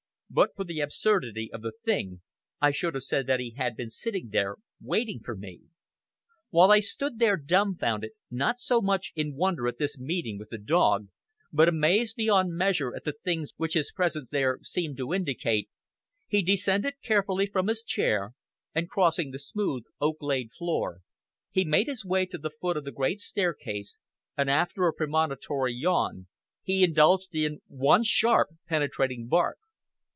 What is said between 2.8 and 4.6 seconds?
have said that he had been sitting there